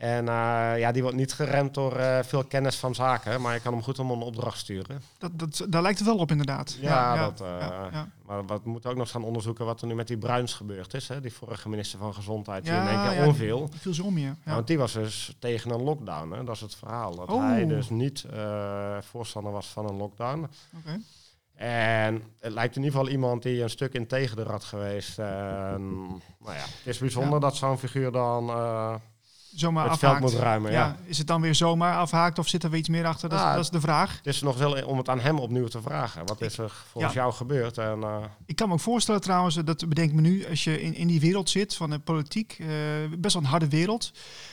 [0.00, 3.60] En eh, ja, die wordt niet geremd door eh, veel kennis van zaken, maar je
[3.60, 5.02] kan hem goed om een opdracht sturen.
[5.18, 6.78] Dat, dat, daar lijkt het wel op inderdaad.
[6.80, 7.46] Ja, dat, eh,
[7.92, 8.08] ja.
[8.26, 11.08] Maar we moeten ook nog gaan onderzoeken wat er nu met die Bruins gebeurd is.
[11.08, 11.20] Hè?
[11.20, 13.70] Die vorige minister van Gezondheid, die in één keer ja, onviel.
[13.70, 14.34] die viel ze om je.
[14.44, 14.54] Ja.
[14.54, 16.30] Want die was dus tegen een lockdown.
[16.30, 16.44] Hè?
[16.44, 17.14] Dat is het verhaal.
[17.14, 17.42] Dat Oh.
[17.42, 18.24] hij dus niet
[19.00, 20.48] voorstander was van een lockdown.
[20.76, 21.00] Oké.
[21.54, 25.18] En het lijkt in ieder geval iemand die een stuk integerder had geweest.
[25.18, 25.96] En,
[26.38, 28.50] nou ja, het is bijzonder dat zo'n figuur dan
[29.54, 30.32] Zomaar het veld afhaakt.
[30.32, 30.72] moet ruimen.
[30.72, 30.78] Ja.
[30.78, 30.96] ja.
[31.04, 33.28] Is het dan weer zomaar afhaakt of zit er weer iets meer achter?
[33.28, 34.16] Dat, is- Nou, dat is de vraag.
[34.16, 36.26] Het is nog wel om het aan hem opnieuw te vragen.
[36.26, 37.78] Wat is er volgens jou gebeurd?
[37.78, 40.82] En, eh, Ik kan me ook voorstellen trouwens, eh, dat bedenk me nu, als je
[40.82, 42.66] in, in die wereld zit van de politiek, eh,
[43.18, 44.10] best wel een harde wereld,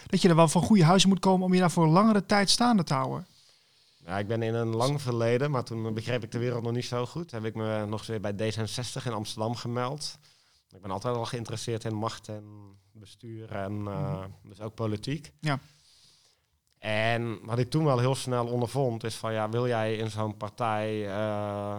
[0.08, 2.50] dat je er wel van goede huizen moet komen om je daar voor langere tijd
[2.50, 3.28] staande te houden.
[4.06, 6.86] ja, ik ben in een lang verleden, maar toen begreep ik de wereld nog niet
[6.86, 7.32] zo goed.
[7.32, 10.18] Heb ik me nog eens weer bij D66 in Amsterdam gemeld.
[10.76, 12.44] Ik ben altijd al geïnteresseerd in macht en
[13.00, 15.32] bestuur en eh, dus ook politiek.
[15.40, 15.60] Ja.
[16.80, 20.38] En wat ik toen wel heel snel ondervond is van ja, wil jij in zo'n
[20.38, 21.78] partij eh,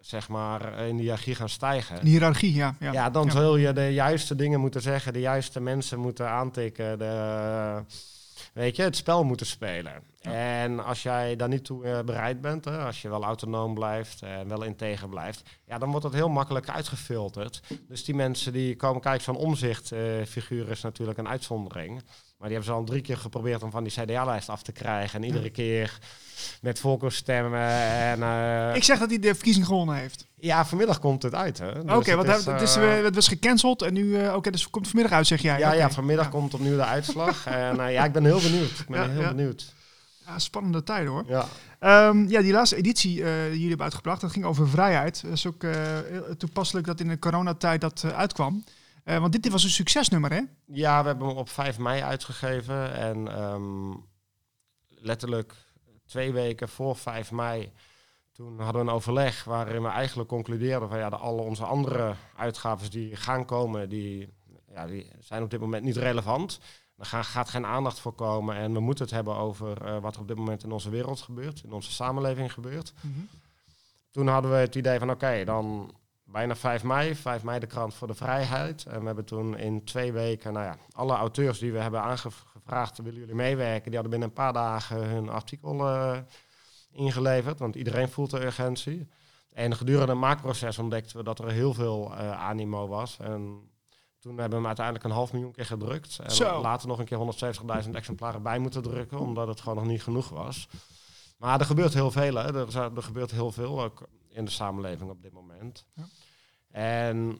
[0.00, 2.00] zeg maar in die hiërarchie gaan stijgen?
[2.00, 2.74] Een hiërarchie, ja.
[2.80, 3.30] Ja, Ja, dan Ja.
[3.30, 7.82] zul je de juiste dingen moeten zeggen, de juiste mensen moeten aantikken, de,
[8.54, 10.02] weet je, het spel moeten spelen.
[10.20, 14.22] En als jij daar niet toe eh, bereid bent, hè, als je wel autonoom blijft
[14.22, 17.62] en wel integer blijft, ja, dan wordt dat heel makkelijk uitgefilterd.
[17.88, 22.02] Dus die mensen die komen, kijk, zo'n omzichtfiguur is natuurlijk een uitzondering.
[22.38, 25.20] Maar die hebben ze al drie keer geprobeerd om van die CDA-lijst af te krijgen.
[25.20, 25.98] En iedere keer
[26.60, 27.60] met voorkeurstemmen.
[27.90, 30.26] En, eh, Ik zeg dat hij de verkiezing gewonnen heeft.
[30.34, 31.58] ja, vanmiddag komt het uit.
[31.58, 31.72] hè.
[31.72, 34.50] Dus Oké, het want het, is, eh, eh, het was gecanceld en nu, eh, oké,
[34.50, 35.58] dus het komt vanmiddag uit, zeg jij.
[35.58, 36.30] Ja, ja, vanmiddag Ja.
[36.30, 37.46] komt opnieuw de uitslag.
[37.60, 38.70] en ja, ik ben heel benieuwd.
[38.78, 39.74] Ik ben Ja, heel benieuwd.
[40.26, 41.24] Ja, spannende tijden hoor.
[41.26, 41.46] Ja.
[41.78, 45.22] Ehm, ja, die laatste editie die jullie hebben uitgebracht, dat ging over vrijheid.
[45.22, 48.64] Dat is ook heel toepasselijk dat in de coronatijd dat uitkwam.
[49.08, 50.40] Eh, want dit, dit was een succesnummer, hè?
[50.64, 52.94] ja, we hebben hem op 5 mei uitgegeven.
[52.94, 53.94] En ehm,
[54.88, 55.54] letterlijk
[56.06, 57.72] twee weken voor 5 mei...
[58.32, 62.14] Toen hadden we een overleg waarin we eigenlijk concludeerden van ja, de, alle onze andere
[62.36, 64.28] uitgaven die gaan komen, die,
[64.72, 66.60] ja, die zijn op dit moment niet relevant.
[66.96, 68.56] daar gaat geen aandacht voor komen.
[68.56, 71.62] En we moeten het hebben over wat er op dit moment in onze wereld gebeurt,
[71.64, 72.92] in onze samenleving gebeurt.
[73.00, 73.20] Mhm.
[74.10, 75.94] Toen hadden we het idee van oké, dan
[76.30, 78.84] bijna 5 mei, 5 mei de krant voor de vrijheid.
[78.84, 82.98] En we hebben toen in twee weken, nou ja, alle auteurs die we hebben aangevraagd,
[82.98, 83.90] willen jullie meewerken?
[83.90, 85.84] Die hadden binnen een paar dagen hun artikel
[86.90, 89.08] ingeleverd, want iedereen voelt de urgentie.
[89.52, 93.18] En gedurende het maakproces ontdekten we dat er heel veel uh, animo was.
[93.18, 93.70] En
[94.20, 96.18] toen hebben we hem uiteindelijk een half miljoen keer gedrukt.
[96.22, 96.60] En Zo.
[96.60, 100.28] later nog een keer 170.000 exemplaren bij moeten drukken, omdat het gewoon nog niet genoeg
[100.28, 100.68] was.
[101.36, 102.34] Maar er gebeurt heel veel.
[102.34, 102.54] Hè.
[102.54, 103.92] Er, er gebeurt heel veel
[104.38, 105.86] in de samenleving op dit moment.
[105.94, 106.04] Ja.
[106.70, 107.38] En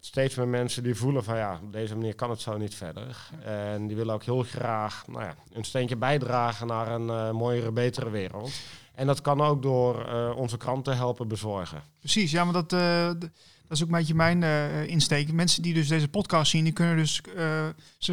[0.00, 3.30] steeds meer mensen die voelen van ja, op deze manier kan het zo niet verder.
[3.44, 7.72] En die willen ook heel graag nou ja, een steentje bijdragen naar een uh, mooiere,
[7.72, 8.52] betere wereld.
[8.94, 11.82] En dat kan ook door uh, onze kranten helpen bezorgen.
[11.98, 13.30] Precies, ja, maar dat, uh, dat
[13.70, 14.42] is ook een beetje mijn
[14.88, 15.32] insteek.
[15.32, 17.20] Mensen die dus deze podcast zien, die kunnen dus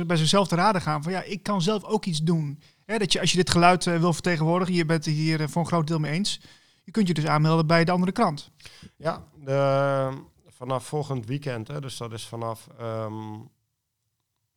[0.05, 2.59] bij zichzelf te raden gaan van ja, ik kan zelf ook iets doen.
[2.85, 5.87] dat je als je dit geluid wil vertegenwoordigen, je bent het hier voor een groot
[5.87, 6.39] deel mee eens.
[6.85, 8.51] Je kunt je dus aanmelden bij de andere krant.
[8.95, 12.67] Ja, de, vanaf volgend weekend, hè, dus dat is vanaf.
[12.81, 13.49] Um,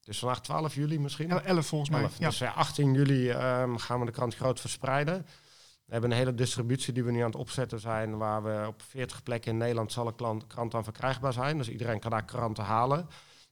[0.00, 1.30] het is vandaag 12 juli misschien.
[1.30, 2.08] 11 volgens mij.
[2.18, 2.28] Ja.
[2.28, 5.26] Dus 18 juli um, gaan we de krant groot verspreiden.
[5.84, 8.82] We hebben een hele distributie die we nu aan het opzetten zijn, waar we op
[8.82, 11.58] 40 plekken in Nederland zal een krant dan verkrijgbaar zijn.
[11.58, 13.08] Dus iedereen kan daar kranten halen.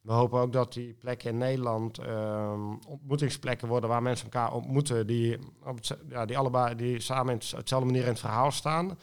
[0.06, 5.06] We hopen ook dat die plekken in Nederland um, ontmoetingsplekken worden waar mensen elkaar ontmoeten,
[5.06, 5.38] die,
[6.08, 8.98] ja, die allebei die samen in hetzelfde manier in het verhaal staan.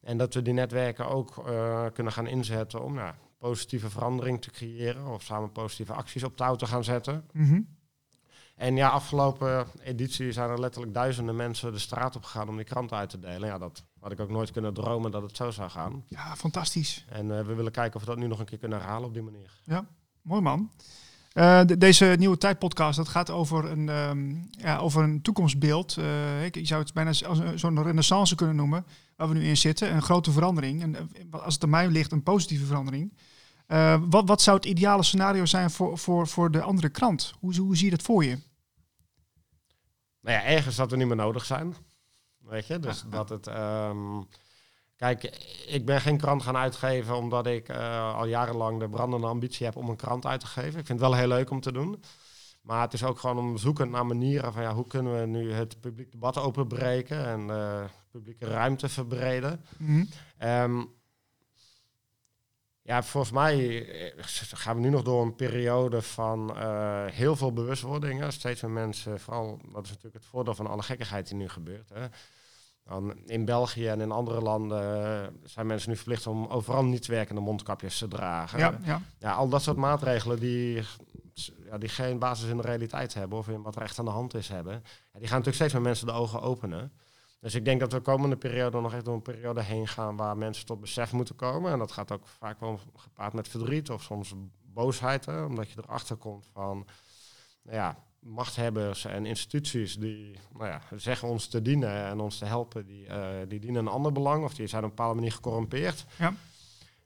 [0.00, 4.50] En dat we die netwerken ook uh, kunnen gaan inzetten om nou, positieve verandering te
[4.50, 7.24] creëren of samen positieve acties op touw te gaan zetten.
[7.32, 7.68] Mm
[8.54, 12.64] En ja, afgelopen editie zijn er letterlijk duizenden mensen de straat op gegaan om die
[12.64, 13.48] krant uit te delen.
[13.48, 16.04] Ja, dat had ik ook nooit kunnen dromen dat het zo zou gaan.
[16.06, 17.04] Ja, fantastisch.
[17.08, 19.14] En uh, we willen kijken of we dat nu nog een keer kunnen herhalen op
[19.14, 19.60] die manier.
[19.64, 19.86] Ja,
[20.24, 20.70] mooi man.
[21.34, 25.96] Uh, deze nieuwe tijdpodcast, dat gaat over een, um, ja, over een toekomstbeeld.
[25.98, 27.12] Uh, ik, je zou het bijna
[27.54, 29.94] zo'n renaissance kunnen noemen, waar we nu in zitten.
[29.94, 30.82] Een grote verandering.
[30.82, 33.12] En eh, als het aan mij ligt, een positieve verandering.
[33.68, 37.34] Uh, wat, wat zou het ideale scenario zijn voor, voor, voor de andere krant?
[37.40, 38.38] Hoe, hoe zie je dat voor je?
[40.20, 41.74] Nou ja, ergens dat we niet meer nodig zijn.
[42.38, 43.46] Weet je, dus dat het...
[43.46, 44.26] Um,
[45.04, 45.22] Kijk,
[45.66, 49.76] ik ben geen krant gaan uitgeven omdat ik uh, al jarenlang de brandende ambitie heb
[49.76, 50.80] om een krant uit te geven.
[50.80, 52.02] Ik vind het wel heel leuk om te doen.
[52.62, 55.52] Maar het is ook gewoon om zoeken naar manieren van ja, hoe kunnen we nu
[55.52, 59.64] het publiek debat openbreken en uh, publieke ruimte verbreden.
[59.78, 60.08] Mm
[62.84, 63.86] ja, volgens mij
[64.16, 68.32] eh, gaan we nu nog door een periode van uh, heel veel bewustwordingen.
[68.32, 71.88] Steeds meer mensen, vooral, dat is natuurlijk het voordeel van alle gekkigheid die nu gebeurt.
[71.88, 72.06] Hè.
[72.84, 77.06] Dan in België en in andere landen eh, zijn mensen nu verplicht om overal niet
[77.06, 78.58] werkende mondkapjes te dragen.
[78.58, 79.00] Ja, ja.
[79.18, 80.82] ja al dat soort maatregelen die,
[81.64, 84.10] ja, die geen basis in de realiteit hebben of in wat er echt aan de
[84.10, 86.92] hand is hebben, ja, die gaan natuurlijk steeds meer mensen de ogen openen.
[87.40, 90.16] Dus ik denk dat we de komende periode nog echt door een periode heen gaan
[90.16, 91.72] waar mensen tot besef moeten komen.
[91.72, 95.82] En dat gaat ook vaak wel gepaard met verdriet of soms boosheid, hè, omdat je
[95.82, 96.86] erachter komt van,
[97.62, 102.44] nou ja, machthebbers en instituties die nou ja, zeggen ons te dienen en ons te
[102.44, 105.32] helpen, die, uh, die dienen een ander belang of die zijn op een bepaalde manier
[105.32, 106.04] gecorrumpeerd.
[106.18, 106.34] Ja.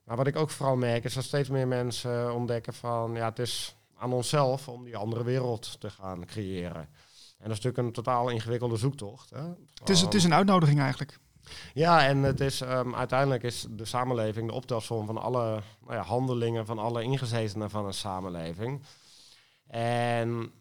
[0.05, 3.39] Maar wat ik ook vooral merk is dat steeds meer mensen ontdekken van ja, het
[3.39, 6.89] is aan onszelf om die andere wereld te gaan creëren.
[7.39, 9.31] En dat is natuurlijk een totaal ingewikkelde zoektocht.
[9.31, 9.43] Hè?
[9.75, 11.19] Het, is, het is een uitnodiging eigenlijk.
[11.75, 16.03] Ja, en het is, um, uiteindelijk is de samenleving de optelsom van alle nou ja,
[16.03, 18.83] handelingen van alle ingezetenen van een samenleving.
[19.67, 20.53] En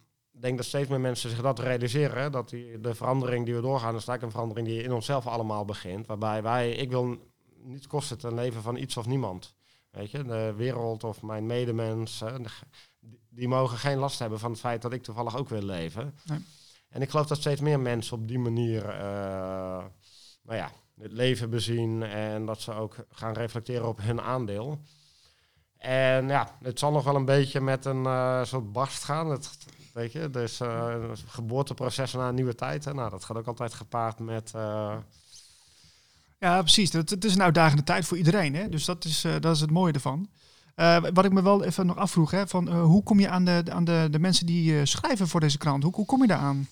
[0.41, 2.31] denk dat steeds meer mensen zich dat realiseren.
[2.31, 5.65] Dat die, de verandering die we doorgaan, is eigenlijk een verandering die in onszelf allemaal
[5.65, 6.07] begint.
[6.07, 7.17] Waarbij wij, ik wil
[7.63, 9.55] niet kosten ten leven van iets of niemand.
[9.91, 12.23] Weet je, de wereld of mijn medemens,
[13.29, 16.15] die mogen geen last hebben van het feit dat ik toevallig ook wil leven.
[16.25, 16.45] Nee.
[16.89, 19.83] En ik geloof dat steeds meer mensen op die manier uh,
[20.43, 24.79] nou ja, het leven bezien en dat ze ook gaan reflecteren op hun aandeel.
[25.77, 29.29] En ja, het zal nog wel een beetje met een uh, soort barst gaan.
[29.29, 29.57] Het,
[29.97, 32.85] Weet je, dus uh, geboorteproces naar een nieuwe tijd.
[32.85, 32.93] Hè?
[32.93, 34.51] Nou, dat gaat ook altijd gepaard met.
[34.55, 34.95] Uh...
[36.39, 36.93] Ja, precies.
[36.93, 38.55] Het, het, is een uitdagende tijd voor iedereen.
[38.55, 38.69] Hè?
[38.69, 40.29] Dus dat is, uh, dat is het mooie ervan.
[41.13, 43.83] wat ik me wel even nog afvroeg, hè, van, hoe kom je aan de, aan
[43.83, 45.83] de, de mensen die schrijven voor deze krant?
[45.83, 46.67] Hoe, hoe kom je daar aan?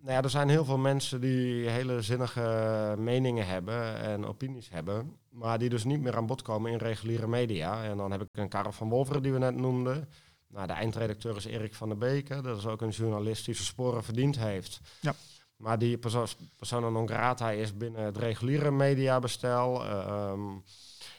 [0.00, 5.16] Nou ja, er zijn heel veel mensen die hele zinnige meningen hebben en opinies hebben,
[5.30, 7.84] maar die dus niet meer aan bod komen in reguliere media.
[7.84, 10.08] En dan heb ik een Karel van Wolveren die we net noemden.
[10.52, 12.42] Nou, de eindredacteur is Erik van der Beken.
[12.42, 14.80] Dat is ook een journalist die zijn sporen verdiend heeft.
[15.00, 15.14] Ja.
[15.56, 19.84] Maar die perso persona non grata is binnen het reguliere mediabestel.
[19.84, 20.32] Uh,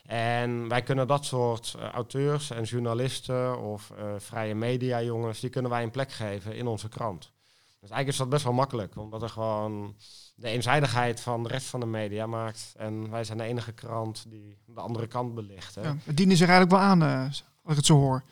[0.03, 5.49] En wij kunnen dat soort uh, auteurs en journalisten of uh, vrije media jongens, die
[5.49, 7.31] kunnen wij een plek geven in onze krant.
[7.79, 9.95] Dus eigenlijk is dat best wel makkelijk, omdat er gewoon
[10.35, 12.73] de eenzijdigheid van de rest van de media maakt.
[12.77, 15.75] En wij zijn de enige krant die de andere kant belicht.
[15.75, 15.81] Hè.
[15.81, 18.23] Ja, het dienen zich eigenlijk wel aan, als ik het zo hoor.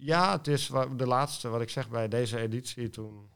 [0.00, 3.30] Ja, het is de laatste wat ik zeg bij deze editie toen.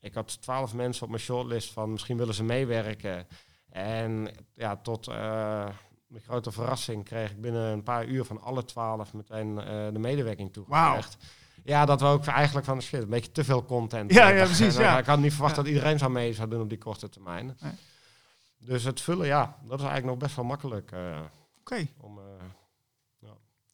[0.00, 3.26] Ik had twaalf mensen op mijn shortlist van misschien willen ze meewerken.
[3.68, 5.14] En ja, tot uh,
[6.06, 9.98] mijn grote verrassing kreeg ik binnen een paar uur van alle twaalf meteen uh, de
[9.98, 11.16] medewerking toegezegd.
[11.20, 11.30] Wow.
[11.64, 14.12] Ja, dat we ook eigenlijk van shit, een beetje te veel content.
[14.12, 14.76] Ja, ja precies.
[14.86, 14.98] Ja.
[14.98, 17.56] Ik had niet verwacht dat iedereen zou mee zou doen op die korte termijn.
[17.60, 17.72] Nee.
[18.58, 20.92] Dus het vullen, ja, dat is eigenlijk nog best wel makkelijk.
[20.92, 21.20] Uh,
[21.60, 21.74] Oké.
[21.74, 21.86] eh,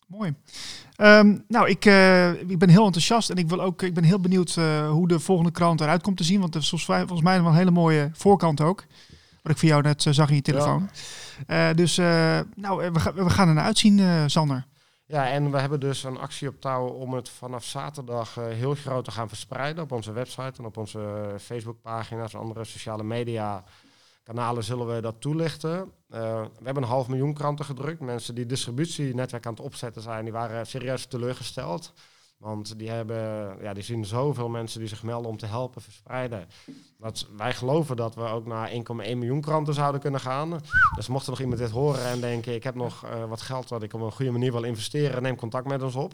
[0.09, 0.35] Mooi.
[0.97, 4.21] Um, nou, ik, uh, ik ben heel enthousiast en ik, wil ook, ik ben heel
[4.21, 6.41] benieuwd uh, hoe de volgende krant eruit komt te zien.
[6.41, 8.85] Want er is volgens mij wel een hele mooie voorkant ook.
[9.43, 10.91] Wat ik voor jou net uh, zag in je telefoon.
[11.47, 11.73] Ja.
[11.73, 11.97] dus
[12.55, 14.67] nou, we, ga, we gaan er naar uitzien, Sander.
[15.07, 19.05] Ja, en we hebben dus een actie op touw om het vanaf zaterdag heel groot
[19.05, 23.65] te gaan verspreiden op onze website en op onze Facebookpagina's en andere sociale media
[24.29, 25.77] kanalen zullen we dat toelichten.
[25.79, 25.87] Uh,
[26.59, 28.01] we hebben een half miljoen kranten gedrukt.
[28.01, 31.93] Mensen die distributienetwerk aan het opzetten zijn, die waren serieus teleurgesteld.
[32.39, 36.49] Want die, hebben, ja, die zien zoveel mensen die zich melden om te helpen verspreiden.
[36.99, 40.61] Dat wij geloven dat we ook naar 1,1 miljoen kranten zouden kunnen gaan.
[40.97, 43.69] Dus mocht er nog iemand dit horen en denken, ik heb nog uh, wat geld
[43.69, 46.13] dat ik op een goede manier wil investeren, neem contact met ons op.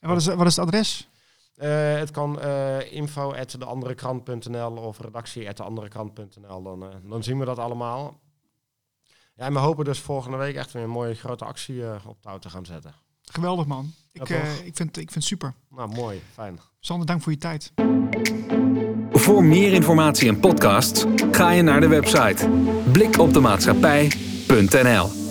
[0.00, 1.08] En wat is, wat is het adres?
[1.56, 6.62] Uh, het kan uh, info deanderekrant.nl of redactie deanderekrant.nl.
[6.62, 8.20] Dan, uh, dan zien we dat allemaal.
[9.34, 12.38] Ja, en we hopen dus volgende week echt weer een mooie grote actie op touw
[12.38, 12.94] te gaan zetten.
[13.22, 13.92] Geweldig man.
[14.12, 15.54] Ik, ja, ik, vind, ik vind het super.
[15.68, 16.22] Nou, mooi.
[16.32, 16.58] Fijn.
[16.80, 17.72] Sander, dank voor je tijd.
[19.12, 22.48] Voor meer informatie en podcasts ga je naar de website
[22.92, 25.29] blikopdemaatschappij.nl